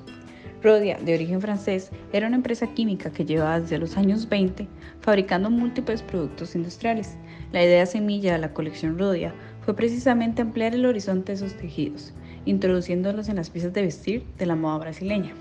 Rodia, 0.63 0.97
de 0.99 1.15
origen 1.15 1.41
francés, 1.41 1.91
era 2.13 2.27
una 2.27 2.37
empresa 2.37 2.67
química 2.69 3.11
que 3.11 3.25
llevaba 3.25 3.61
desde 3.61 3.79
los 3.79 3.97
años 3.97 4.29
20 4.29 4.67
fabricando 5.01 5.51
múltiples 5.51 6.03
productos 6.03 6.55
industriales. 6.55 7.17
La 7.53 7.63
idea 7.63 7.85
semilla 7.85 8.33
de 8.33 8.39
la 8.39 8.55
colección 8.55 8.99
Rodia 8.99 9.35
fue 9.65 9.75
precisamente 9.75 10.43
ampliar 10.43 10.75
el 10.75 10.87
horizonte 10.87 11.33
de 11.33 11.39
sus 11.39 11.55
tejidos, 11.55 12.13
introduciéndolos 12.45 13.29
en 13.29 13.37
las 13.37 13.51
piezas 13.51 13.73
de 13.73 13.83
vestir 13.83 14.25
de 14.39 14.47
la 14.47 14.57
moda 14.57 14.79
brasileña. 14.79 15.33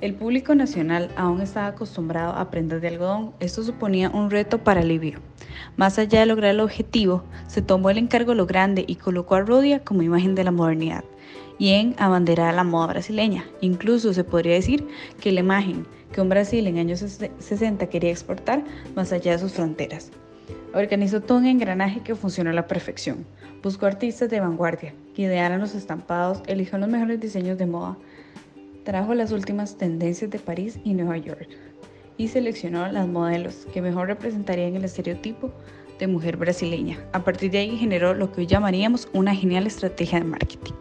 El 0.00 0.14
público 0.14 0.54
nacional 0.54 1.10
aún 1.16 1.42
estaba 1.42 1.66
acostumbrado 1.66 2.32
a 2.32 2.50
prendas 2.50 2.80
de 2.80 2.88
algodón, 2.88 3.32
esto 3.40 3.62
suponía 3.62 4.08
un 4.08 4.30
reto 4.30 4.58
para 4.64 4.82
Livio. 4.82 5.18
Más 5.76 5.98
allá 5.98 6.20
de 6.20 6.26
lograr 6.26 6.52
el 6.52 6.60
objetivo, 6.60 7.22
se 7.48 7.60
tomó 7.60 7.90
el 7.90 7.98
encargo 7.98 8.34
lo 8.34 8.46
grande 8.46 8.84
y 8.86 8.94
colocó 8.94 9.34
a 9.34 9.40
Rodia 9.40 9.84
como 9.84 10.02
imagen 10.02 10.34
de 10.34 10.44
la 10.44 10.52
modernidad 10.52 11.04
y 11.58 11.70
en 11.70 11.94
abanderar 11.98 12.54
la 12.54 12.64
moda 12.64 12.86
brasileña. 12.86 13.44
Incluso 13.60 14.14
se 14.14 14.24
podría 14.24 14.54
decir 14.54 14.86
que 15.20 15.32
la 15.32 15.40
imagen 15.40 15.86
que 16.12 16.22
un 16.22 16.30
Brasil 16.30 16.66
en 16.66 16.78
años 16.78 17.00
60 17.00 17.86
quería 17.88 18.10
exportar 18.10 18.64
más 18.96 19.12
allá 19.12 19.32
de 19.32 19.38
sus 19.38 19.52
fronteras. 19.52 20.10
Organizó 20.72 21.20
todo 21.20 21.38
un 21.38 21.46
engranaje 21.46 22.00
que 22.00 22.14
funcionó 22.14 22.50
a 22.50 22.52
la 22.52 22.68
perfección. 22.68 23.26
Buscó 23.62 23.86
artistas 23.86 24.30
de 24.30 24.38
vanguardia 24.38 24.94
que 25.14 25.22
idearan 25.22 25.60
los 25.60 25.74
estampados, 25.74 26.42
eligió 26.46 26.78
los 26.78 26.88
mejores 26.88 27.20
diseños 27.20 27.58
de 27.58 27.66
moda, 27.66 27.96
trajo 28.84 29.14
las 29.14 29.32
últimas 29.32 29.76
tendencias 29.76 30.30
de 30.30 30.38
París 30.38 30.78
y 30.84 30.94
Nueva 30.94 31.18
York 31.18 31.48
y 32.16 32.28
seleccionó 32.28 32.86
las 32.92 33.08
modelos 33.08 33.66
que 33.72 33.82
mejor 33.82 34.06
representarían 34.06 34.76
el 34.76 34.84
estereotipo 34.84 35.50
de 35.98 36.06
mujer 36.06 36.36
brasileña. 36.36 36.98
A 37.12 37.24
partir 37.24 37.50
de 37.50 37.58
ahí 37.58 37.76
generó 37.76 38.14
lo 38.14 38.30
que 38.30 38.42
hoy 38.42 38.46
llamaríamos 38.46 39.08
una 39.12 39.34
genial 39.34 39.66
estrategia 39.66 40.20
de 40.20 40.24
marketing. 40.24 40.72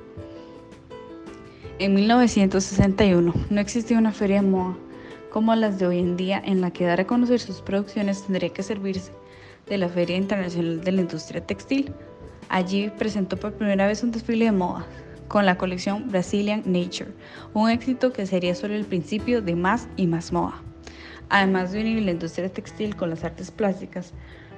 En 1.80 1.96
1961 1.96 3.34
no 3.50 3.60
existía 3.62 3.98
una 3.98 4.12
feria 4.12 4.42
de 4.42 4.48
moda 4.48 4.78
como 5.32 5.56
las 5.56 5.80
de 5.80 5.88
hoy 5.88 6.00
en 6.00 6.18
día 6.18 6.42
en 6.44 6.62
la 6.62 6.72
que 6.72 6.86
dar 6.86 7.02
a 7.02 7.08
conocer 7.08 7.40
sus 7.40 7.62
producciones 7.62 8.24
tendría 8.24 8.50
que 8.50 8.64
servirse 8.64 9.12
de 9.70 9.78
la 9.78 9.88
Feria 9.88 10.18
Internacional 10.18 10.82
de 10.82 10.92
la 10.92 11.02
Industria 11.02 11.46
Textil. 11.46 11.94
Allí 12.50 12.90
presentó 12.98 13.38
por 13.38 13.54
primera 13.54 13.88
vez 13.88 14.04
un 14.04 14.12
desfile 14.12 14.46
de 14.46 14.52
moda 14.52 14.86
con 15.28 15.46
la 15.46 15.58
colección 15.58 16.10
Brazilian 16.10 16.64
Nature, 16.66 17.12
un 17.54 17.70
éxito 17.70 18.12
que 18.12 18.26
sería 18.26 18.56
solo 18.56 18.74
el 18.74 18.86
principio 18.86 19.42
de 19.42 19.56
más 19.56 19.88
y 19.96 20.08
más 20.08 20.34
moda. 20.34 20.56
Además 21.30 21.72
de 21.72 21.82
unir 21.82 22.02
la 22.04 22.12
industria 22.12 22.50
textil 22.50 22.96
con 22.96 23.12
las 23.12 23.24
artes 23.24 23.52
plásticas, 23.52 24.14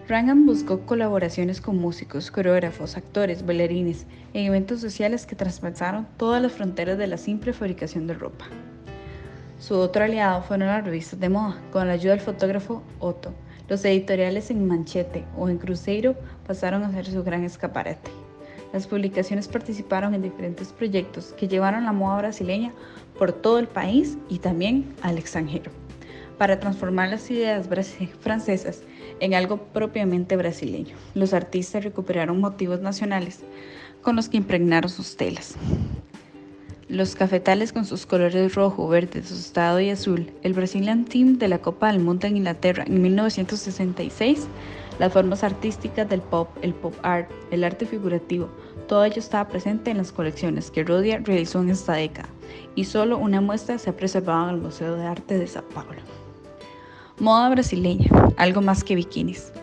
Rangan 0.08 0.46
buscó 0.46 0.80
colaboraciones 0.86 1.62
con 1.62 1.78
músicos, 1.78 2.32
coreógrafos, 2.32 2.98
actores, 2.98 3.46
bailarines 3.46 4.06
en 4.34 4.46
eventos 4.46 4.80
sociales 4.80 5.26
que 5.26 5.36
traspasaron 5.36 6.08
todas 6.18 6.42
las 6.42 6.54
fronteras 6.54 6.98
de 6.98 7.08
la 7.08 7.18
simple 7.18 7.54
fabricación 7.54 8.08
de 8.08 8.14
ropa. 8.14 8.46
Su 9.60 9.76
otro 9.76 10.06
aliado 10.06 10.42
fueron 10.42 10.70
las 10.70 10.84
revistas 10.84 11.20
de 11.20 11.30
moda, 11.30 11.62
con 11.72 11.88
la 11.88 11.94
ayuda 11.94 12.14
del 12.14 12.22
fotógrafo 12.22 12.82
Otto, 13.00 13.34
Los 13.72 13.86
editoriales 13.86 14.52
en 14.52 14.68
Manchete 14.68 15.24
o 15.38 15.48
en 15.48 15.58
Cruzeiro 15.58 16.14
pasaron 16.46 16.84
a 16.84 16.92
ser 16.92 17.06
su 17.06 17.24
gran 17.24 17.46
escaparate. 17.46 18.12
Las 18.74 18.86
publicaciones 18.86 19.48
participaron 19.48 20.14
en 20.14 20.22
diferentes 20.22 20.74
proyectos 20.74 21.34
que 21.38 21.48
llevaron 21.48 21.86
la 21.86 21.94
moda 21.94 22.18
brasileña 22.18 22.74
por 23.18 23.32
todo 23.32 23.60
el 23.60 23.70
país 23.70 24.18
y 24.28 24.40
también 24.40 24.94
al 25.04 25.18
extranjero, 25.18 25.72
para 26.38 26.60
transformar 26.60 27.12
las 27.12 27.32
ideas 27.32 27.70
francesas 28.20 28.84
en 29.22 29.36
algo 29.36 29.56
propiamente 29.68 30.36
brasileño. 30.36 30.98
Los 31.14 31.34
artistas 31.34 31.86
recuperaron 31.86 32.42
motivos 32.42 32.82
nacionales 32.82 33.40
con 34.02 34.18
los 34.18 34.28
que 34.28 34.36
impregnaron 34.36 34.90
sus 34.90 35.16
telas. 35.16 35.56
Los 36.92 37.16
cafetales 37.16 37.72
con 37.72 37.86
sus 37.86 38.06
colores 38.06 38.54
rojo, 38.54 38.86
verde, 38.90 39.22
tostado 39.22 39.80
y 39.80 39.90
azul, 39.90 40.30
el 40.44 40.52
Brazilian 40.52 41.06
Team 41.06 41.38
de 41.38 41.48
la 41.48 41.60
Copa 41.60 41.90
del 41.90 42.02
Mundo 42.02 42.28
en 42.28 42.36
Inglaterra 42.36 42.84
en 42.86 43.02
1966 43.02 44.46
las 45.00 45.14
formas 45.14 45.46
artísticas 45.46 46.10
del 46.10 46.20
pop, 46.20 46.50
el 46.62 46.74
pop 46.74 46.94
art, 47.02 47.32
el 47.50 47.64
arte 47.64 47.86
figurativo, 47.86 48.50
todo 48.90 49.06
ello 49.06 49.20
estaba 49.20 49.48
presente 49.48 49.90
en 49.90 50.00
las 50.00 50.12
colecciones 50.12 50.70
que 50.70 50.84
Rodia 50.84 51.22
realizó 51.24 51.62
en 51.62 51.70
esta 51.70 51.94
década 51.94 52.28
y 52.76 52.84
solo 52.84 53.18
una 53.18 53.40
muestra 53.40 53.78
se 53.78 53.90
ha 53.90 53.96
preservado 53.96 54.50
en 54.50 54.56
el 54.56 54.62
Museo 54.62 54.98
de 54.98 55.06
Arte 55.06 55.40
de 55.40 55.48
Sao 55.48 55.64
Paulo. 55.70 56.02
Moda 57.20 57.48
brasileña, 57.52 58.10
algo 58.36 58.60
más 58.60 58.84
que 58.84 58.96
bikinis. 58.96 59.54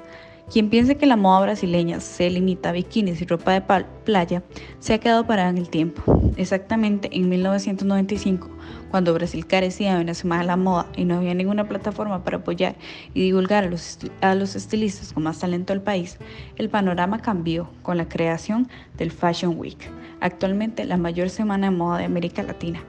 Quien 0.51 0.71
piense 0.71 0.97
que 0.97 1.05
la 1.05 1.17
moda 1.17 1.43
brasileña 1.43 2.01
se 2.01 2.31
limita 2.31 2.71
a 2.71 2.73
bikinis 2.73 3.21
y 3.21 3.27
ropa 3.27 3.53
de 3.53 3.85
playa 4.05 4.43
se 4.79 4.95
ha 4.95 4.99
quedado 4.99 5.27
parada 5.27 5.51
en 5.51 5.59
el 5.59 5.69
tiempo. 5.69 6.03
Exactamente 6.39 7.11
en 7.13 7.29
1995, 7.29 8.49
cuando 8.91 9.13
Brasil 9.13 9.47
carecía 9.47 9.97
de 9.97 10.01
una 10.01 10.15
semana 10.15 10.41
de 10.41 10.47
la 10.47 10.57
moda 10.57 10.87
y 10.97 11.05
no 11.05 11.17
había 11.19 11.35
ninguna 11.35 11.69
plataforma 11.69 12.25
para 12.25 12.39
apoyar 12.39 12.77
y 13.13 13.21
divulgar 13.21 13.65
a 13.65 13.69
los, 13.69 13.99
a 14.23 14.35
los 14.35 14.57
estilistas 14.57 15.13
con 15.13 15.25
más 15.25 15.39
talento 15.39 15.75
del 15.75 15.83
país, 15.83 16.17
el 16.57 16.71
panorama 16.71 17.21
cambió 17.21 17.69
con 17.83 17.99
la 17.99 18.09
creación 18.09 18.69
del 18.97 19.11
Fashion 19.11 19.59
Week, 19.59 19.79
actualmente 20.21 20.87
la 20.87 20.97
mayor 20.97 21.29
semana 21.29 21.69
de 21.69 21.77
moda 21.77 21.99
de 21.99 22.05
América 22.05 22.43
Latina 22.43 22.83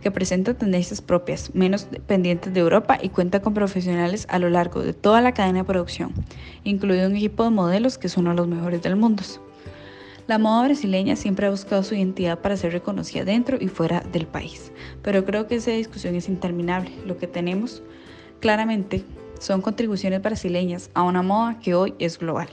que 0.00 0.10
presenta 0.10 0.54
tendencias 0.54 1.00
propias, 1.00 1.54
menos 1.54 1.90
dependientes 1.90 2.52
de 2.52 2.60
Europa 2.60 2.98
y 3.00 3.10
cuenta 3.10 3.40
con 3.40 3.54
profesionales 3.54 4.26
a 4.30 4.38
lo 4.38 4.48
largo 4.48 4.82
de 4.82 4.92
toda 4.92 5.20
la 5.20 5.32
cadena 5.32 5.60
de 5.60 5.64
producción, 5.64 6.12
incluido 6.64 7.08
un 7.08 7.16
equipo 7.16 7.44
de 7.44 7.50
modelos 7.50 7.98
que 7.98 8.08
son 8.08 8.34
los 8.34 8.46
mejores 8.46 8.82
del 8.82 8.96
mundo. 8.96 9.22
La 10.26 10.38
moda 10.38 10.64
brasileña 10.64 11.16
siempre 11.16 11.46
ha 11.46 11.50
buscado 11.50 11.82
su 11.82 11.94
identidad 11.94 12.38
para 12.38 12.56
ser 12.56 12.72
reconocida 12.72 13.24
dentro 13.24 13.58
y 13.60 13.68
fuera 13.68 14.00
del 14.12 14.26
país, 14.26 14.72
pero 15.02 15.24
creo 15.24 15.46
que 15.46 15.56
esa 15.56 15.72
discusión 15.72 16.14
es 16.14 16.28
interminable. 16.28 16.92
Lo 17.04 17.18
que 17.18 17.26
tenemos 17.26 17.82
claramente 18.38 19.04
son 19.40 19.60
contribuciones 19.60 20.22
brasileñas 20.22 20.90
a 20.94 21.02
una 21.02 21.22
moda 21.22 21.58
que 21.58 21.74
hoy 21.74 21.94
es 21.98 22.18
global. 22.18 22.48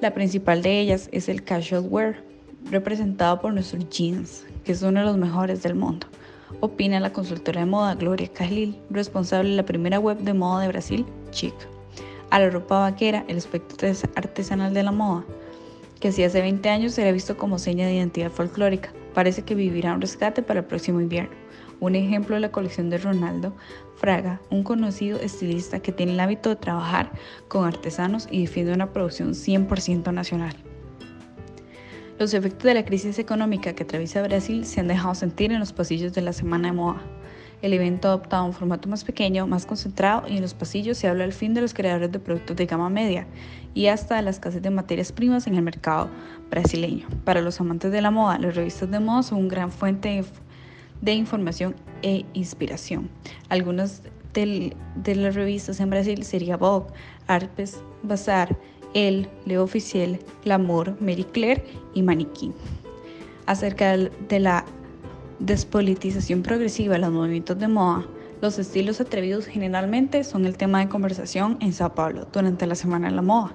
La 0.00 0.12
principal 0.12 0.60
de 0.62 0.80
ellas 0.80 1.08
es 1.12 1.28
el 1.28 1.44
casual 1.44 1.86
wear, 1.88 2.22
representado 2.70 3.40
por 3.40 3.54
nuestros 3.54 3.88
jeans, 3.88 4.44
que 4.64 4.72
es 4.72 4.82
uno 4.82 5.00
de 5.00 5.06
los 5.06 5.16
mejores 5.16 5.62
del 5.62 5.76
mundo 5.76 6.08
opina 6.60 7.00
la 7.00 7.12
consultora 7.12 7.60
de 7.60 7.66
moda 7.66 7.94
Gloria 7.94 8.32
Cajlil, 8.32 8.78
responsable 8.90 9.50
de 9.50 9.56
la 9.56 9.64
primera 9.64 9.98
web 9.98 10.18
de 10.18 10.34
moda 10.34 10.62
de 10.62 10.68
Brasil, 10.68 11.06
Chic. 11.30 11.54
A 12.30 12.38
la 12.38 12.50
ropa 12.50 12.80
vaquera, 12.80 13.24
el 13.28 13.38
aspecto 13.38 13.86
artesanal 14.14 14.74
de 14.74 14.82
la 14.82 14.92
moda, 14.92 15.24
que 16.00 16.12
si 16.12 16.24
hace 16.24 16.40
20 16.40 16.68
años 16.68 16.98
era 16.98 17.12
visto 17.12 17.36
como 17.36 17.58
seña 17.58 17.86
de 17.86 17.94
identidad 17.94 18.30
folclórica, 18.30 18.92
parece 19.14 19.42
que 19.42 19.54
vivirá 19.54 19.94
un 19.94 20.00
rescate 20.00 20.42
para 20.42 20.60
el 20.60 20.66
próximo 20.66 21.00
invierno. 21.00 21.34
Un 21.78 21.94
ejemplo 21.94 22.34
de 22.36 22.40
la 22.40 22.52
colección 22.52 22.88
de 22.88 22.98
Ronaldo 22.98 23.52
Fraga, 23.96 24.40
un 24.50 24.62
conocido 24.62 25.18
estilista 25.20 25.80
que 25.80 25.92
tiene 25.92 26.12
el 26.12 26.20
hábito 26.20 26.48
de 26.48 26.56
trabajar 26.56 27.12
con 27.48 27.64
artesanos 27.66 28.28
y 28.30 28.42
defiende 28.42 28.72
una 28.72 28.92
producción 28.92 29.34
100% 29.34 30.12
nacional. 30.12 30.65
Los 32.18 32.32
efectos 32.32 32.62
de 32.62 32.72
la 32.72 32.86
crisis 32.86 33.18
económica 33.18 33.74
que 33.74 33.82
atraviesa 33.82 34.22
Brasil 34.22 34.64
se 34.64 34.80
han 34.80 34.88
dejado 34.88 35.14
sentir 35.14 35.52
en 35.52 35.60
los 35.60 35.74
pasillos 35.74 36.14
de 36.14 36.22
la 36.22 36.32
Semana 36.32 36.68
de 36.68 36.72
Moda. 36.72 37.02
El 37.60 37.74
evento 37.74 38.08
ha 38.08 38.12
adoptado 38.12 38.46
un 38.46 38.54
formato 38.54 38.88
más 38.88 39.04
pequeño, 39.04 39.46
más 39.46 39.66
concentrado 39.66 40.26
y 40.26 40.36
en 40.36 40.40
los 40.40 40.54
pasillos 40.54 40.96
se 40.96 41.08
habla 41.08 41.24
al 41.24 41.34
fin 41.34 41.52
de 41.52 41.60
los 41.60 41.74
creadores 41.74 42.10
de 42.10 42.18
productos 42.18 42.56
de 42.56 42.64
gama 42.64 42.88
media 42.88 43.26
y 43.74 43.88
hasta 43.88 44.16
de 44.16 44.22
la 44.22 44.30
escasez 44.30 44.62
de 44.62 44.70
materias 44.70 45.12
primas 45.12 45.46
en 45.46 45.56
el 45.56 45.62
mercado 45.62 46.08
brasileño. 46.48 47.06
Para 47.24 47.42
los 47.42 47.60
amantes 47.60 47.92
de 47.92 48.00
la 48.00 48.10
moda, 48.10 48.38
las 48.38 48.54
revistas 48.54 48.90
de 48.90 48.98
moda 48.98 49.22
son 49.22 49.40
una 49.40 49.48
gran 49.50 49.70
fuente 49.70 50.24
de 51.02 51.12
información 51.12 51.76
e 52.00 52.24
inspiración. 52.32 53.10
Algunas 53.50 54.00
de 54.32 55.14
las 55.14 55.34
revistas 55.34 55.80
en 55.80 55.90
Brasil 55.90 56.22
serían 56.22 56.58
Vogue, 56.58 56.92
Arpes, 57.26 57.82
Bazar, 58.02 58.56
el, 58.96 59.28
Leo 59.44 59.62
Oficial, 59.62 60.18
Glamour, 60.42 60.96
Mary 61.00 61.24
Claire 61.24 61.62
y 61.92 62.02
Maniquí. 62.02 62.52
Acerca 63.44 63.96
de 63.96 64.40
la 64.40 64.64
despolitización 65.38 66.42
progresiva 66.42 66.94
de 66.94 67.00
los 67.00 67.12
movimientos 67.12 67.58
de 67.58 67.68
moda, 67.68 68.06
los 68.42 68.58
estilos 68.58 69.00
atrevidos 69.00 69.46
generalmente 69.46 70.22
son 70.22 70.44
el 70.44 70.56
tema 70.56 70.80
de 70.80 70.88
conversación 70.88 71.56
en 71.60 71.72
Sao 71.72 71.94
Paulo 71.94 72.26
durante 72.32 72.66
la 72.66 72.74
Semana 72.74 73.08
de 73.08 73.14
la 73.14 73.22
Moda. 73.22 73.54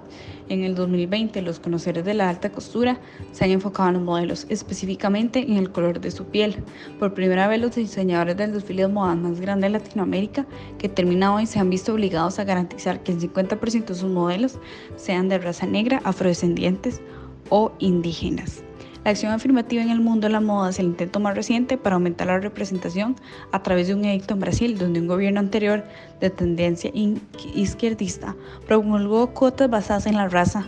En 0.50 0.63
el 0.63 0.76
2020, 0.76 1.41
los 1.44 1.60
conocedores 1.60 2.04
de 2.04 2.13
la 2.13 2.30
alta 2.30 2.52
costura 2.52 3.00
se 3.32 3.46
han 3.46 3.52
enfocado 3.52 3.89
en 3.89 3.96
los 3.96 4.04
modelos, 4.04 4.48
específicamente 4.50 5.39
en 5.39 5.58
el 5.58 5.72
color 5.72 6.02
de 6.02 6.10
su 6.12 6.26
piel. 6.26 6.63
Por 7.00 7.13
primera 7.13 7.48
vez, 7.48 7.62
los 7.62 7.76
diseñadores 7.76 8.38
del 8.38 8.54
desfile 8.54 8.84
de 8.84 8.88
moda 8.88 9.15
más 9.15 9.39
grande 9.39 9.67
de 9.67 9.74
Latinoamérica 9.74 10.46
que 10.80 10.89
termina 10.89 11.34
hoy 11.34 11.46
se 11.46 11.60
han 11.60 11.70
visto 11.70 11.94
obligados 11.94 12.39
a 12.39 12.44
garantizar 12.44 13.04
que 13.04 13.12
el 13.12 13.20
50% 13.20 13.86
de 13.86 13.96
sus 13.96 14.12
modelos 14.12 14.58
sean 14.96 15.30
de 15.30 15.38
raza 15.38 15.67
negra, 15.67 16.02
afrodescendientes 16.04 17.02
o 17.50 17.72
indígenas. 17.80 18.63
La 19.04 19.10
acción 19.10 19.32
afirmativa 19.32 19.82
en 19.82 19.90
el 19.90 20.00
mundo 20.00 20.28
de 20.28 20.34
la 20.34 20.42
moda 20.42 20.70
es 20.70 20.78
el 20.78 20.86
intento 20.86 21.20
más 21.20 21.36
reciente 21.36 21.76
para 21.76 21.96
aumentar 21.96 22.28
la 22.28 22.40
representación 22.40 23.16
a 23.52 23.64
través 23.64 23.88
de 23.88 23.96
un 23.96 24.06
edicto 24.06 24.36
en 24.36 24.42
Brasil, 24.42 24.78
donde 24.78 25.00
un 25.00 25.08
gobierno 25.08 25.40
anterior 25.40 25.84
de 26.20 26.30
tendencia 26.30 26.92
izquierdista 27.56 28.36
promulgó 28.68 29.34
cuotas 29.34 29.72
basadas 29.72 30.06
en 30.06 30.18
la 30.18 30.30
raza 30.30 30.68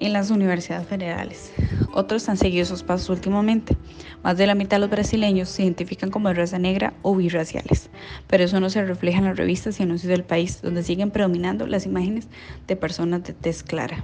en 0.00 0.12
las 0.14 0.30
universidades 0.30 0.88
federales. 0.88 1.52
Otros 1.92 2.28
han 2.28 2.38
seguido 2.38 2.62
esos 2.64 2.82
pasos 2.82 3.08
últimamente. 3.10 3.76
Más 4.24 4.36
de 4.36 4.46
la 4.46 4.54
mitad 4.54 4.78
de 4.78 4.80
los 4.80 4.90
brasileños 4.90 5.48
se 5.48 5.62
identifican 5.62 6.10
como 6.10 6.28
de 6.28 6.34
raza 6.34 6.58
negra 6.58 6.94
o 7.02 7.14
birraciales, 7.14 7.90
pero 8.26 8.44
eso 8.44 8.58
no 8.58 8.70
se 8.70 8.84
refleja 8.84 9.18
en 9.18 9.26
las 9.26 9.36
revistas 9.36 9.78
y 9.78 9.84
anuncios 9.84 10.08
del 10.08 10.24
país, 10.24 10.60
donde 10.60 10.82
siguen 10.82 11.10
predominando 11.10 11.66
las 11.66 11.86
imágenes 11.86 12.26
de 12.66 12.74
personas 12.76 13.22
de 13.22 13.34
tez 13.34 13.62
clara. 13.62 14.02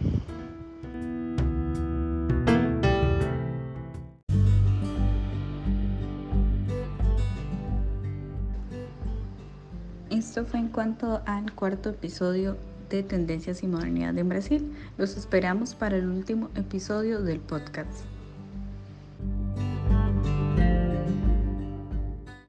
Esto 10.37 10.51
fue 10.51 10.61
en 10.61 10.69
cuanto 10.69 11.23
al 11.25 11.55
cuarto 11.55 11.89
episodio 11.89 12.59
de 12.91 13.03
Tendencias 13.03 13.63
y 13.63 13.69
Modernidad 13.69 14.19
en 14.19 14.29
Brasil. 14.29 14.71
Los 14.99 15.17
esperamos 15.17 15.75
para 15.75 15.97
el 15.97 16.07
último 16.09 16.51
episodio 16.55 17.23
del 17.23 17.41
podcast. 17.41 18.16